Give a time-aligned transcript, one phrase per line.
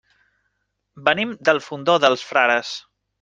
[1.09, 2.73] Venim del Fondó dels Frares.